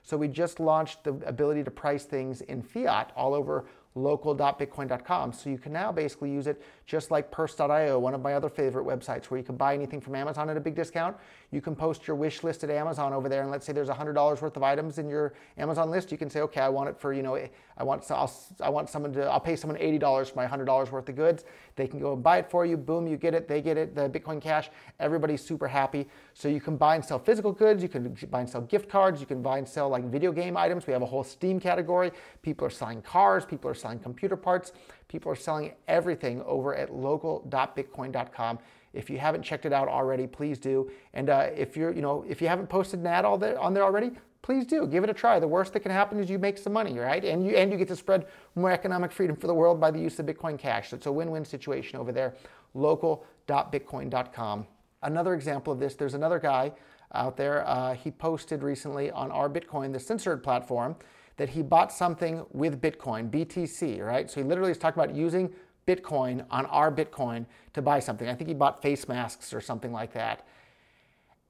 so 0.03 0.15
we 0.15 0.27
just 0.27 0.59
launched 0.59 1.03
the 1.03 1.13
ability 1.25 1.63
to 1.63 1.71
price 1.71 2.05
things 2.05 2.41
in 2.41 2.61
fiat 2.61 3.11
all 3.15 3.33
over 3.33 3.65
local.bitcoin.com. 3.95 5.33
So 5.33 5.49
you 5.49 5.57
can 5.57 5.73
now 5.73 5.91
basically 5.91 6.31
use 6.31 6.47
it 6.47 6.61
just 6.89 7.11
like 7.11 7.29
purse.io, 7.29 7.99
one 7.99 8.15
of 8.15 8.21
my 8.21 8.33
other 8.33 8.49
favorite 8.49 8.83
websites 8.83 9.25
where 9.25 9.37
you 9.37 9.43
can 9.43 9.55
buy 9.55 9.75
anything 9.75 10.01
from 10.01 10.15
Amazon 10.15 10.49
at 10.49 10.57
a 10.57 10.59
big 10.59 10.73
discount. 10.73 11.15
You 11.51 11.61
can 11.61 11.75
post 11.75 12.07
your 12.07 12.15
wish 12.15 12.43
list 12.43 12.63
at 12.63 12.71
Amazon 12.71 13.13
over 13.13 13.29
there 13.29 13.43
and 13.43 13.51
let's 13.51 13.63
say 13.63 13.73
there's 13.73 13.89
$100 13.89 14.41
worth 14.41 14.57
of 14.57 14.63
items 14.63 14.97
in 14.97 15.07
your 15.07 15.33
Amazon 15.59 15.91
list, 15.91 16.11
you 16.11 16.17
can 16.17 16.31
say, 16.31 16.41
"Okay, 16.41 16.61
I 16.61 16.69
want 16.69 16.89
it 16.89 16.99
for, 16.99 17.13
you 17.13 17.21
know, 17.21 17.35
I 17.77 17.83
want 17.83 18.03
so 18.03 18.15
I'll, 18.15 18.33
I 18.59 18.69
want 18.69 18.89
someone 18.89 19.13
to 19.13 19.25
I'll 19.25 19.39
pay 19.39 19.55
someone 19.55 19.79
$80 19.79 20.31
for 20.31 20.35
my 20.35 20.47
$100 20.47 20.91
worth 20.91 21.07
of 21.07 21.15
goods." 21.15 21.43
They 21.75 21.87
can 21.87 21.99
go 21.99 22.13
and 22.13 22.23
buy 22.23 22.39
it 22.39 22.49
for 22.49 22.65
you. 22.65 22.75
Boom, 22.75 23.05
you 23.05 23.17
get 23.17 23.35
it. 23.35 23.47
They 23.47 23.61
get 23.61 23.77
it. 23.77 23.93
The 23.93 24.09
Bitcoin 24.09 24.41
Cash. 24.41 24.71
Everybody's 24.99 25.43
super 25.43 25.67
happy. 25.67 26.07
So 26.33 26.47
you 26.47 26.59
can 26.59 26.75
buy 26.75 26.95
and 26.95 27.05
sell 27.05 27.19
physical 27.19 27.51
goods, 27.51 27.83
you 27.83 27.89
can 27.89 28.17
buy 28.31 28.41
and 28.41 28.49
sell 28.49 28.61
gift 28.61 28.89
cards, 28.89 29.21
you 29.21 29.27
can 29.27 29.43
buy 29.43 29.59
and 29.59 29.67
sell 29.67 29.89
like 29.89 30.03
video 30.05 30.31
game 30.31 30.57
items. 30.57 30.87
We 30.87 30.93
have 30.93 31.03
a 31.03 31.05
whole 31.05 31.23
Steam 31.23 31.59
category. 31.59 32.11
People 32.41 32.65
are 32.65 32.71
selling 32.71 33.01
cars, 33.03 33.45
people 33.45 33.69
are 33.69 33.75
selling 33.75 33.99
computer 33.99 34.35
parts. 34.35 34.73
People 35.09 35.31
are 35.31 35.35
selling 35.35 35.73
everything 35.87 36.41
over 36.43 36.73
at 36.75 36.93
local.bitcoin.com. 36.93 38.59
If 38.93 39.09
you 39.09 39.17
haven't 39.17 39.43
checked 39.43 39.65
it 39.65 39.73
out 39.73 39.87
already, 39.87 40.27
please 40.27 40.57
do. 40.59 40.89
And 41.13 41.29
uh, 41.29 41.47
if 41.55 41.75
you're, 41.75 41.91
you 41.91 42.01
know, 42.01 42.23
if 42.29 42.41
you 42.41 42.47
haven't 42.47 42.67
posted 42.67 42.99
an 43.01 43.07
ad 43.07 43.25
all 43.25 43.37
there, 43.37 43.59
on 43.59 43.73
there 43.73 43.83
already, 43.83 44.11
please 44.43 44.65
do 44.65 44.87
give 44.87 45.03
it 45.03 45.09
a 45.09 45.13
try. 45.13 45.39
The 45.39 45.47
worst 45.47 45.73
that 45.73 45.81
can 45.81 45.91
happen 45.91 46.19
is 46.19 46.29
you 46.29 46.39
make 46.39 46.59
some 46.59 46.73
money, 46.73 46.97
right? 46.97 47.25
And 47.25 47.45
you 47.45 47.55
and 47.55 47.71
you 47.71 47.77
get 47.77 47.87
to 47.89 47.95
spread 47.95 48.27
more 48.55 48.71
economic 48.71 49.11
freedom 49.11 49.35
for 49.35 49.47
the 49.47 49.53
world 49.53 49.79
by 49.79 49.91
the 49.91 49.99
use 49.99 50.19
of 50.19 50.27
Bitcoin 50.27 50.57
Cash. 50.57 50.91
So 50.91 50.95
it's 50.95 51.07
a 51.07 51.11
win-win 51.11 51.43
situation 51.43 51.99
over 51.99 52.11
there. 52.11 52.35
Local.bitcoin.com. 52.75 54.67
Another 55.01 55.33
example 55.33 55.73
of 55.73 55.79
this. 55.79 55.95
There's 55.95 56.13
another 56.13 56.39
guy 56.39 56.71
out 57.15 57.35
there. 57.35 57.67
Uh, 57.67 57.95
he 57.95 58.11
posted 58.11 58.61
recently 58.61 59.09
on 59.11 59.31
r/Bitcoin, 59.31 59.91
the 59.91 59.99
censored 59.99 60.43
platform 60.43 60.95
that 61.39 61.47
he 61.49 61.61
bought 61.61 61.89
something 61.89 62.45
with 62.51 62.81
Bitcoin, 62.81 63.29
BTC, 63.29 64.05
right? 64.05 64.29
So 64.29 64.41
he 64.41 64.45
literally 64.45 64.71
is 64.71 64.77
talking 64.77 65.01
about 65.01 65.15
using 65.15 65.49
Bitcoin 65.87 66.45
on 66.51 66.65
r/Bitcoin 66.65 67.45
to 67.71 67.81
buy 67.81 67.99
something. 67.99 68.27
I 68.27 68.35
think 68.35 68.49
he 68.49 68.53
bought 68.53 68.81
face 68.81 69.07
masks 69.07 69.53
or 69.53 69.61
something 69.61 69.93
like 69.93 70.11
that. 70.11 70.45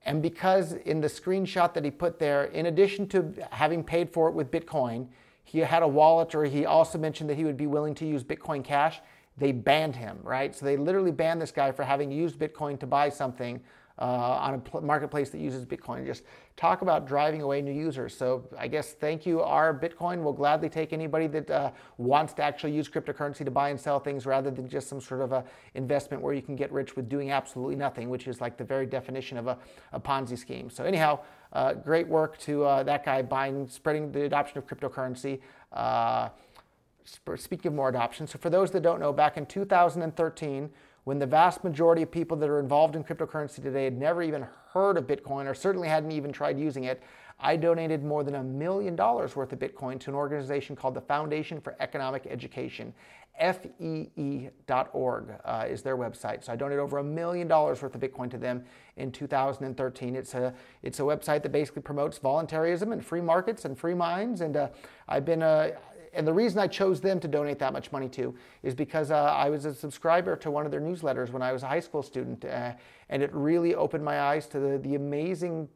And 0.06 0.22
because 0.22 0.74
in 0.74 1.02
the 1.02 1.08
screenshot 1.08 1.74
that 1.74 1.84
he 1.84 1.90
put 1.90 2.20
there, 2.20 2.46
in 2.46 2.68
addition 2.68 3.08
to 3.08 3.34
having 3.50 3.84
paid 3.84 4.14
for 4.14 4.30
it 4.30 4.36
with 4.36 4.52
Bitcoin, 4.52 5.08
he 5.44 5.58
had 5.58 5.82
a 5.82 5.88
wallet 5.88 6.36
or 6.36 6.46
he 6.46 6.68
also 6.68 7.00
mentioned 7.00 7.28
that 7.32 7.38
he 7.38 7.44
would 7.44 7.58
be 7.58 7.66
willing 7.66 7.96
to 7.96 8.06
use 8.06 8.24
Bitcoin 8.24 8.64
Cash, 8.64 9.02
they 9.40 9.52
banned 9.52 9.96
him, 9.96 10.20
right? 10.22 10.56
So 10.56 10.68
they 10.68 10.78
literally 10.78 11.12
banned 11.12 11.42
this 11.42 11.52
guy 11.52 11.72
for 11.72 11.82
having 11.82 12.12
used 12.12 12.38
Bitcoin 12.38 12.80
to 12.82 12.86
buy 12.86 13.10
something 13.10 13.60
uh, 14.00 14.04
on 14.04 14.62
a 14.74 14.82
marketplace 14.82 15.30
that 15.30 15.40
uses 15.40 15.66
Bitcoin. 15.66 16.06
Just 16.06 16.24
talk 16.56 16.82
about 16.82 17.06
driving 17.06 17.42
away 17.42 17.62
new 17.62 17.74
users. 17.74 18.16
So 18.16 18.48
I 18.58 18.68
guess 18.68 18.94
thank 18.94 19.26
you, 19.26 19.42
r/Bitcoin. 19.42 20.24
will 20.24 20.34
gladly 20.34 20.70
take 20.70 20.94
anybody 20.94 21.28
that 21.28 21.50
uh, 21.50 21.72
wants 21.98 22.34
to 22.34 22.44
actually 22.44 22.72
use 22.72 22.88
cryptocurrency 22.88 23.44
to 23.44 23.52
buy 23.52 23.70
and 23.70 23.80
sell 23.80 24.00
things 24.00 24.26
rather 24.26 24.52
than 24.52 24.70
just 24.70 24.88
some 24.88 25.02
sort 25.02 25.22
of 25.22 25.34
a 25.34 25.44
investment 25.74 26.24
where 26.24 26.34
you 26.34 26.42
can 26.42 26.56
get 26.56 26.72
rich 26.72 26.96
with 26.96 27.10
doing 27.10 27.32
absolutely 27.32 27.76
nothing, 27.76 28.10
which 28.10 28.28
is 28.28 28.40
like 28.40 28.58
the 28.58 28.64
very 28.64 28.86
definition 28.86 29.38
of 29.38 29.48
a, 29.48 29.58
a 29.92 30.00
Ponzi 30.00 30.38
scheme. 30.38 30.70
So 30.70 30.84
anyhow, 30.86 31.20
uh, 31.52 31.74
great 31.74 32.08
work 32.08 32.38
to 32.40 32.64
uh, 32.64 32.84
that 32.84 33.04
guy 33.04 33.22
buying, 33.22 33.68
spreading 33.68 34.12
the 34.12 34.24
adoption 34.24 34.58
of 34.58 34.68
cryptocurrency. 34.68 35.40
Uh, 35.74 36.30
speaking 37.36 37.70
of 37.70 37.74
more 37.74 37.90
adoption, 37.90 38.28
so 38.28 38.38
for 38.38 38.50
those 38.50 38.72
that 38.72 38.82
don't 38.82 39.00
know, 39.00 39.12
back 39.12 39.36
in 39.36 39.46
2013, 39.46 40.70
when 41.10 41.18
the 41.18 41.26
vast 41.26 41.64
majority 41.64 42.04
of 42.04 42.12
people 42.12 42.38
that 42.38 42.48
are 42.48 42.60
involved 42.60 42.96
in 42.96 43.04
cryptocurrency 43.04 43.64
today 43.64 43.86
had 43.86 43.98
never 43.98 44.22
even 44.22 44.46
heard 44.74 44.96
of 44.96 45.08
Bitcoin 45.08 45.48
or 45.48 45.56
certainly 45.56 45.88
hadn't 45.88 46.12
even 46.12 46.32
tried 46.32 46.60
using 46.60 46.84
it, 46.84 47.02
I 47.40 47.56
donated 47.56 48.04
more 48.04 48.24
than 48.24 48.36
a 48.36 48.44
million 48.44 48.96
dollars 48.96 49.36
worth 49.36 49.52
of 49.52 49.58
Bitcoin 49.58 50.00
to 50.02 50.12
an 50.12 50.16
organization 50.16 50.76
called 50.76 50.94
the 50.94 51.02
Foundation 51.02 51.62
for 51.62 51.76
Economic 51.80 52.28
Education. 52.30 52.94
FEE.org 53.42 55.34
uh, 55.46 55.66
is 55.68 55.82
their 55.82 55.98
website. 55.98 56.44
So 56.44 56.54
I 56.54 56.56
donated 56.56 56.80
over 56.80 57.00
a 57.00 57.04
million 57.04 57.48
dollars 57.48 57.82
worth 57.82 57.96
of 57.96 58.02
Bitcoin 58.02 58.30
to 58.30 58.38
them 58.38 58.64
in 58.98 59.12
2013. 59.12 60.16
It's 60.16 60.36
a, 60.36 60.54
it's 60.84 61.00
a 61.00 61.04
website 61.04 61.42
that 61.42 61.52
basically 61.52 61.82
promotes 61.82 62.20
voluntarism 62.20 62.92
and 62.92 63.04
free 63.04 63.22
markets 63.22 63.66
and 63.66 63.76
free 63.76 63.96
minds. 63.96 64.42
And 64.42 64.56
uh, 64.56 64.68
I've 65.08 65.26
been, 65.26 65.42
uh, 65.42 65.72
and 66.14 66.28
the 66.28 66.34
reason 66.34 66.60
I 66.60 66.68
chose 66.68 67.02
them 67.02 67.20
to 67.20 67.28
donate 67.28 67.60
that 67.60 67.74
much 67.74 67.92
money 67.92 68.10
to 68.10 68.36
is 68.64 68.74
because 68.74 69.12
uh, 69.12 69.16
I 69.16 69.50
was 69.50 69.66
a 69.66 69.74
subscriber 69.74 70.36
to 70.38 70.52
one 70.52 70.66
of 70.66 70.72
their 70.72 70.82
newsletters 70.82 71.32
when 71.32 71.42
I 71.42 71.52
was 71.52 71.64
a 71.64 71.68
high 71.68 71.80
school 71.80 72.04
student, 72.04 72.46
uh, 72.46 72.74
and 73.10 73.24
it 73.24 73.34
really 73.34 73.76
opened 73.76 74.04
my 74.04 74.20
eyes 74.22 74.48
to 74.48 74.60
the, 74.60 74.78
the 74.80 74.96
amazing 74.96 75.70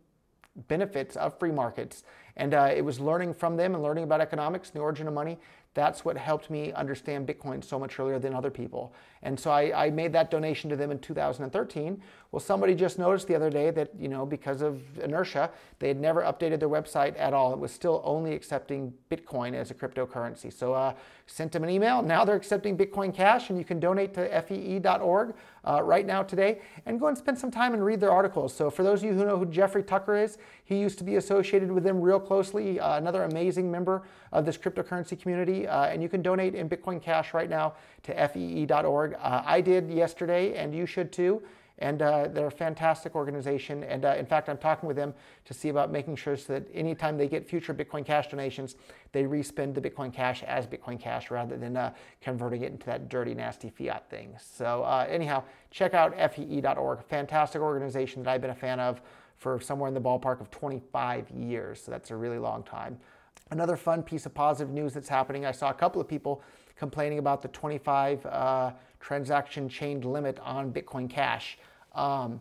benefits 0.68 1.16
of 1.16 1.38
free 1.40 1.52
markets. 1.52 2.04
And 2.36 2.54
uh, 2.54 2.72
it 2.76 2.84
was 2.84 3.00
learning 3.00 3.34
from 3.34 3.58
them 3.58 3.76
and 3.76 3.84
learning 3.84 4.04
about 4.04 4.22
economics 4.22 4.70
and 4.70 4.76
the 4.76 4.82
origin 4.82 5.08
of 5.08 5.14
money 5.14 5.40
that's 5.74 6.06
what 6.06 6.18
helped 6.18 6.50
me 6.50 6.72
understand 6.74 7.28
Bitcoin 7.28 7.64
so 7.64 7.80
much 7.80 8.00
earlier 8.00 8.20
than 8.20 8.34
other 8.34 8.52
people. 8.52 8.94
And 9.24 9.40
so 9.40 9.52
I, 9.52 9.86
I, 9.86 9.90
made 9.90 10.12
that 10.14 10.30
donation 10.30 10.70
to 10.70 10.76
them 10.76 10.92
in 10.92 11.00
2013. 11.00 12.02
Well, 12.32 12.40
somebody 12.40 12.76
just 12.76 13.00
noticed 13.00 13.28
the 13.28 13.36
other 13.36 13.50
day 13.50 13.72
that, 13.72 13.90
you 13.98 14.10
know, 14.10 14.26
because 14.26 14.62
of 14.62 14.82
inertia, 15.00 15.50
they 15.80 15.88
had 15.88 16.00
never 16.00 16.22
updated 16.22 16.60
their 16.60 16.70
website 16.70 17.18
at 17.18 17.34
all. 17.34 17.54
It 17.54 17.60
was 17.60 17.72
still 17.72 18.02
only 18.04 18.34
accepting 18.34 18.94
Bitcoin 19.10 19.54
as 19.54 19.72
a 19.72 19.74
cryptocurrency. 19.74 20.52
So 20.52 20.74
uh, 20.74 20.94
sent 21.26 21.52
them 21.52 21.64
an 21.64 21.70
email. 21.70 22.02
Now 22.02 22.26
they're 22.26 22.36
accepting 22.36 22.78
Bitcoin 22.78 23.14
Cash, 23.14 23.50
and 23.50 23.58
you 23.58 23.64
can 23.64 23.80
donate 23.80 24.14
to 24.16 24.42
fee.org 24.42 25.36
uh, 25.66 25.82
right 25.82 26.06
now 26.06 26.24
today 26.24 26.60
and 26.86 27.00
go 27.00 27.08
and 27.08 27.18
spend 27.18 27.38
some 27.38 27.52
time 27.52 27.74
and 27.74 27.86
read 27.86 28.00
their 28.00 28.12
articles. 28.12 28.54
So 28.54 28.70
for 28.70 28.84
those 28.84 29.00
of 29.00 29.06
you 29.10 29.14
who 29.14 29.26
know 29.26 29.38
who 29.38 29.46
Jeffrey 29.46 29.84
Tucker 29.84 30.18
is, 30.18 30.38
he 30.66 30.80
used 30.80 30.98
to 30.98 31.04
be 31.04 31.16
associated 31.16 31.72
with 31.72 31.84
them 31.84 32.02
real 32.02 32.20
closely, 32.20 32.80
uh, 32.80 32.98
another 32.98 33.24
amazing 33.24 33.72
member 33.72 34.04
of 34.32 34.46
this 34.46 34.58
cryptocurrency 34.58 35.20
community. 35.20 35.63
Uh, 35.66 35.86
and 35.86 36.02
you 36.02 36.10
can 36.10 36.22
donate 36.22 36.56
in 36.56 36.70
Bitcoin 36.70 37.02
Cash 37.02 37.34
right 37.34 37.50
now 37.50 37.74
to 38.04 38.28
fee.org. 38.28 39.16
Uh, 39.16 39.44
I 39.46 39.62
did 39.62 39.90
yesterday, 39.90 40.56
and 40.56 40.74
you 40.74 40.86
should 40.86 41.12
too. 41.12 41.42
And 41.80 42.02
uh, 42.02 42.28
they're 42.28 42.48
a 42.48 42.52
fantastic 42.52 43.16
organization. 43.16 43.84
And 43.84 44.06
uh, 44.06 44.16
in 44.18 44.26
fact, 44.26 44.48
I'm 44.48 44.58
talking 44.58 44.88
with 44.88 44.96
them 44.96 45.14
to 45.46 45.54
see 45.54 45.70
about 45.70 45.92
making 45.92 46.16
sure 46.16 46.38
so 46.38 46.54
that 46.54 46.68
anytime 46.74 47.18
they 47.18 47.28
get 47.28 47.50
future 47.50 47.74
Bitcoin 47.74 48.06
Cash 48.06 48.30
donations, 48.30 48.76
they 49.12 49.26
respend 49.26 49.74
the 49.74 49.82
Bitcoin 49.82 50.14
Cash 50.14 50.44
as 50.44 50.68
Bitcoin 50.68 51.00
Cash 51.00 51.32
rather 51.32 51.58
than 51.58 51.76
uh, 51.76 51.92
converting 52.22 52.62
it 52.62 52.72
into 52.72 52.86
that 52.86 53.10
dirty, 53.10 53.34
nasty 53.34 53.70
fiat 53.70 54.08
thing. 54.10 54.36
So, 54.40 54.84
uh, 54.84 55.08
anyhow, 55.10 55.44
check 55.72 55.94
out 55.94 56.16
fee.org. 56.34 57.04
Fantastic 57.06 57.62
organization 57.62 58.24
that 58.24 58.30
I've 58.30 58.42
been 58.42 58.52
a 58.52 58.56
fan 58.56 58.80
of 58.80 59.02
for 59.38 59.60
somewhere 59.60 59.88
in 59.88 59.96
the 59.96 60.02
ballpark 60.02 60.42
of 60.42 60.52
25 60.52 61.32
years. 61.32 61.82
So, 61.84 61.92
that's 61.92 62.12
a 62.12 62.16
really 62.16 62.40
long 62.40 62.64
time. 62.64 63.00
Another 63.52 63.78
fun 63.78 64.04
piece 64.04 64.26
of 64.26 64.34
positive 64.34 64.74
news 64.74 64.94
that's 64.94 65.10
happening 65.10 65.46
I 65.46 65.52
saw 65.52 65.70
a 65.70 65.74
couple 65.74 66.02
of 66.02 66.08
people 66.08 66.42
complaining 66.76 67.20
about 67.20 67.42
the 67.42 67.48
25 67.50 68.26
uh, 68.26 68.72
transaction 69.00 69.70
chained 69.70 70.06
limit 70.06 70.40
on 70.40 70.72
Bitcoin 70.72 71.10
Cash. 71.10 71.58
Um, 71.94 72.40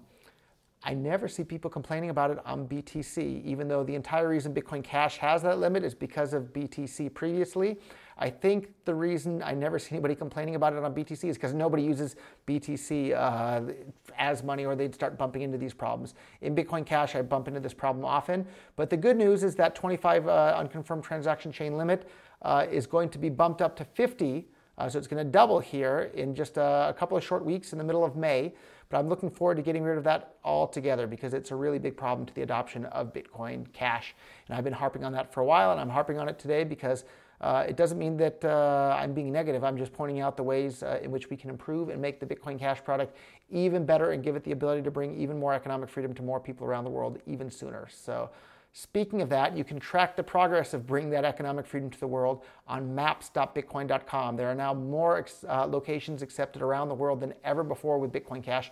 I 0.85 0.95
never 0.95 1.29
see 1.29 1.45
people 1.45 1.71
complaining 1.71 2.11
about 2.11 2.31
it 2.31 2.39
on 2.45 2.67
BTC, 2.67 3.45
even 3.45 3.69
though 3.69 3.85
the 3.85 3.95
entire 3.95 4.29
reason 4.29 4.53
Bitcoin 4.53 4.83
Cash 4.83 5.19
has 5.19 5.43
that 5.43 5.59
limit 5.59 5.85
is 5.85 5.95
because 5.95 6.33
of 6.33 6.53
BTC 6.53 7.15
previously. 7.15 7.79
I 8.23 8.31
think 8.31 8.69
the 8.85 8.95
reason 8.95 9.43
I 9.43 9.53
never 9.53 9.81
see 9.81 9.97
anybody 9.97 10.15
complaining 10.15 10.55
about 10.55 10.75
it 10.75 10.85
on 10.85 10.95
BTC 10.95 11.25
is 11.25 11.37
because 11.37 11.55
nobody 11.55 11.83
uses 11.83 12.15
BTC 12.47 13.17
uh, 13.17 13.73
as 14.17 14.45
money 14.45 14.65
or 14.65 14.77
they'd 14.77 14.95
start 14.95 15.19
bumping 15.19 15.43
into 15.43 15.59
these 15.59 15.75
problems. 15.75 16.15
In 16.41 16.55
Bitcoin 16.55 16.87
Cash, 16.87 17.17
I 17.17 17.23
bump 17.23 17.49
into 17.49 17.59
this 17.59 17.75
problem 17.75 18.05
often. 18.05 18.47
But 18.77 18.91
the 18.91 18.97
good 18.97 19.17
news 19.17 19.43
is 19.43 19.57
that 19.57 19.75
25 19.75 20.29
uh, 20.29 20.55
unconfirmed 20.57 21.03
transaction 21.03 21.51
chain 21.51 21.77
limit 21.77 22.09
uh, 22.43 22.65
is 22.71 22.87
going 22.87 23.09
to 23.09 23.19
be 23.19 23.29
bumped 23.29 23.61
up 23.61 23.75
to 23.79 23.85
50. 23.85 24.47
Uh, 24.79 24.89
so 24.89 24.99
it's 25.01 25.09
going 25.09 25.25
to 25.25 25.29
double 25.29 25.59
here 25.59 26.13
in 26.15 26.33
just 26.33 26.59
a, 26.59 26.91
a 26.91 26.95
couple 26.97 27.17
of 27.17 27.25
short 27.25 27.45
weeks 27.45 27.73
in 27.73 27.79
the 27.79 27.85
middle 27.85 28.05
of 28.05 28.15
May. 28.15 28.55
But 28.89 28.99
I'm 28.99 29.09
looking 29.09 29.31
forward 29.31 29.57
to 29.57 29.63
getting 29.63 29.83
rid 29.83 29.99
of 29.99 30.05
that 30.05 30.37
altogether 30.45 31.09
because 31.09 31.35
it's 31.35 31.51
a 31.51 31.57
really 31.57 31.81
big 31.81 31.97
problem 31.97 32.25
to 32.27 32.35
the 32.35 32.43
adoption 32.43 32.85
of 32.85 33.13
Bitcoin 33.13 33.65
Cash. 33.73 34.15
And 34.47 34.57
I've 34.57 34.63
been 34.63 34.73
harping 34.73 35.03
on 35.03 35.13
that 35.15 35.33
for 35.33 35.41
a 35.41 35.45
while, 35.45 35.73
and 35.73 35.81
I'm 35.81 35.91
harping 35.91 36.21
on 36.21 36.29
it 36.29 36.39
today 36.39 36.63
because 36.63 37.05
uh, 37.43 37.65
it 37.69 37.77
doesn't 37.77 37.99
mean 37.99 38.17
that 38.17 38.45
uh, 38.45 38.97
I'm 38.99 39.13
being 39.13 39.33
negative. 39.33 39.65
I'm 39.65 39.77
just 39.77 39.93
pointing 39.93 40.21
out 40.21 40.37
the 40.37 40.45
ways 40.45 40.83
uh, 40.83 41.01
in 41.03 41.11
which 41.11 41.29
we 41.29 41.37
can 41.37 41.51
improve 41.51 41.89
and 41.89 42.01
make 42.01 42.21
the 42.21 42.27
Bitcoin 42.27 42.59
Cash 42.59 42.85
product 42.85 43.17
even 43.51 43.85
better 43.85 44.13
and 44.13 44.23
give 44.23 44.37
it 44.37 44.45
the 44.45 44.53
ability 44.53 44.83
to 44.83 44.91
bring 44.91 45.19
even 45.21 45.39
more 45.39 45.53
economic 45.53 45.89
freedom 45.89 46.15
to 46.15 46.23
more 46.23 46.39
people 46.39 46.67
around 46.67 46.85
the 46.85 46.91
world 46.91 47.19
even 47.27 47.51
sooner. 47.51 47.89
So, 47.91 48.31
speaking 48.73 49.23
of 49.23 49.29
that, 49.31 49.57
you 49.57 49.65
can 49.65 49.81
track 49.81 50.17
the 50.17 50.23
progress 50.23 50.73
of 50.73 50.87
bringing 50.87 51.11
that 51.11 51.25
economic 51.25 51.67
freedom 51.67 51.91
to 51.91 52.01
the 52.01 52.07
world 52.07 52.45
on 52.69 52.95
maps.bitcoin.com. 52.95 54.37
There 54.37 54.49
are 54.49 54.55
now 54.55 54.73
more 54.73 55.19
ex- 55.19 55.45
uh, 55.49 55.67
locations 55.67 56.23
accepted 56.23 56.63
around 56.63 56.89
the 56.89 56.95
world 56.95 57.21
than 57.21 57.35
ever 57.45 57.65
before 57.65 57.99
with 57.99 58.13
Bitcoin 58.13 58.43
Cash 58.43 58.71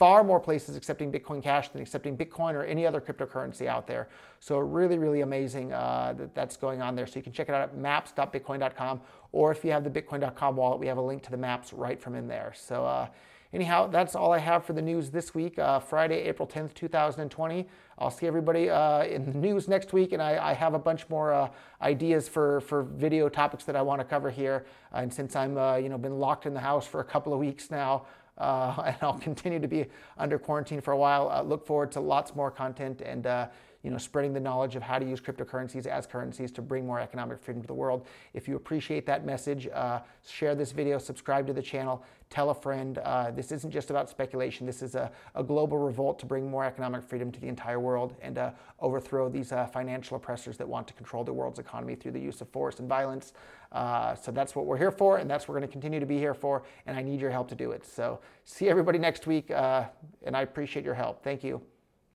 far 0.00 0.24
more 0.24 0.40
places 0.40 0.76
accepting 0.76 1.12
Bitcoin 1.12 1.42
Cash 1.42 1.68
than 1.68 1.82
accepting 1.82 2.16
Bitcoin 2.16 2.54
or 2.54 2.64
any 2.64 2.86
other 2.86 3.02
cryptocurrency 3.02 3.66
out 3.66 3.86
there. 3.86 4.08
So 4.40 4.58
really, 4.58 4.96
really 4.96 5.20
amazing 5.20 5.74
uh, 5.74 6.14
that 6.16 6.34
that's 6.34 6.56
going 6.56 6.80
on 6.80 6.96
there. 6.96 7.06
So 7.06 7.16
you 7.16 7.22
can 7.22 7.34
check 7.34 7.50
it 7.50 7.54
out 7.54 7.60
at 7.60 7.76
maps.bitcoin.com, 7.76 9.02
or 9.32 9.52
if 9.52 9.62
you 9.62 9.72
have 9.72 9.84
the 9.84 9.90
bitcoin.com 9.90 10.56
wallet, 10.56 10.80
we 10.80 10.86
have 10.86 10.96
a 10.96 11.02
link 11.02 11.22
to 11.24 11.30
the 11.30 11.36
maps 11.36 11.74
right 11.74 12.00
from 12.00 12.14
in 12.14 12.28
there. 12.28 12.54
So 12.56 12.86
uh, 12.86 13.08
anyhow, 13.52 13.88
that's 13.88 14.14
all 14.14 14.32
I 14.32 14.38
have 14.38 14.64
for 14.64 14.72
the 14.72 14.80
news 14.80 15.10
this 15.10 15.34
week, 15.34 15.58
uh, 15.58 15.78
Friday, 15.80 16.22
April 16.22 16.48
10th, 16.48 16.72
2020. 16.72 17.68
I'll 17.98 18.10
see 18.10 18.26
everybody 18.26 18.70
uh, 18.70 19.04
in 19.04 19.30
the 19.30 19.36
news 19.36 19.68
next 19.68 19.92
week, 19.92 20.12
and 20.14 20.22
I, 20.22 20.52
I 20.52 20.54
have 20.54 20.72
a 20.72 20.78
bunch 20.78 21.06
more 21.10 21.34
uh, 21.34 21.50
ideas 21.82 22.26
for, 22.26 22.62
for 22.62 22.84
video 22.84 23.28
topics 23.28 23.64
that 23.64 23.76
I 23.76 23.82
want 23.82 24.00
to 24.00 24.06
cover 24.06 24.30
here. 24.30 24.64
and 24.94 25.12
since 25.12 25.36
I'm 25.36 25.58
uh, 25.58 25.76
you 25.76 25.90
know 25.90 25.98
been 25.98 26.18
locked 26.18 26.46
in 26.46 26.54
the 26.54 26.60
house 26.60 26.86
for 26.86 27.00
a 27.00 27.04
couple 27.04 27.34
of 27.34 27.38
weeks 27.38 27.70
now, 27.70 28.06
and 28.86 28.96
I'll 29.02 29.18
continue 29.18 29.60
to 29.60 29.68
be 29.68 29.86
under 30.18 30.38
quarantine 30.38 30.80
for 30.80 30.92
a 30.92 30.96
while. 30.96 31.30
Uh, 31.30 31.42
look 31.42 31.66
forward 31.66 31.92
to 31.92 32.00
lots 32.00 32.34
more 32.34 32.50
content 32.50 33.00
and 33.00 33.26
uh, 33.26 33.48
you 33.82 33.90
know 33.90 33.98
spreading 33.98 34.32
the 34.32 34.40
knowledge 34.40 34.76
of 34.76 34.82
how 34.82 34.98
to 34.98 35.06
use 35.06 35.20
cryptocurrencies 35.20 35.86
as 35.86 36.06
currencies 36.06 36.50
to 36.52 36.62
bring 36.62 36.86
more 36.86 37.00
economic 37.00 37.40
freedom 37.40 37.62
to 37.62 37.66
the 37.66 37.74
world. 37.74 38.06
If 38.34 38.48
you 38.48 38.56
appreciate 38.56 39.06
that 39.06 39.24
message, 39.24 39.68
uh, 39.72 40.00
share 40.26 40.54
this 40.54 40.72
video, 40.72 40.98
subscribe 40.98 41.46
to 41.46 41.52
the 41.52 41.62
channel, 41.62 42.04
tell 42.30 42.50
a 42.50 42.54
friend. 42.54 42.98
Uh, 42.98 43.30
this 43.30 43.52
isn't 43.52 43.70
just 43.70 43.90
about 43.90 44.08
speculation. 44.08 44.66
This 44.66 44.82
is 44.82 44.94
a, 44.94 45.10
a, 45.34 45.42
global 45.42 45.78
revolt 45.78 46.18
to 46.20 46.26
bring 46.26 46.48
more 46.48 46.64
economic 46.64 47.02
freedom 47.02 47.32
to 47.32 47.40
the 47.40 47.48
entire 47.48 47.80
world 47.80 48.14
and 48.22 48.38
uh, 48.38 48.52
overthrow 48.78 49.28
these 49.28 49.50
uh, 49.50 49.66
financial 49.66 50.16
oppressors 50.16 50.56
that 50.58 50.68
want 50.68 50.86
to 50.86 50.94
control 50.94 51.24
the 51.24 51.32
world's 51.32 51.58
economy 51.58 51.96
through 51.96 52.12
the 52.12 52.20
use 52.20 52.40
of 52.40 52.48
force 52.48 52.78
and 52.78 52.88
violence. 52.88 53.32
Uh, 53.72 54.14
so 54.14 54.30
that's 54.30 54.54
what 54.54 54.66
we're 54.66 54.78
here 54.78 54.92
for, 54.92 55.18
and 55.18 55.28
that's 55.28 55.46
what 55.46 55.54
we're 55.54 55.60
going 55.60 55.68
to 55.68 55.72
continue 55.72 56.00
to 56.00 56.06
be 56.06 56.18
here 56.18 56.34
for. 56.34 56.62
And 56.86 56.96
I 56.96 57.02
need 57.02 57.20
your 57.20 57.30
help 57.30 57.48
to 57.48 57.54
do 57.54 57.72
it. 57.72 57.84
So 57.84 58.20
see 58.44 58.68
everybody 58.68 58.98
next 58.98 59.26
week, 59.26 59.50
uh, 59.50 59.84
and 60.24 60.36
I 60.36 60.42
appreciate 60.42 60.84
your 60.84 60.94
help. 60.94 61.22
Thank 61.22 61.42
you. 61.42 61.60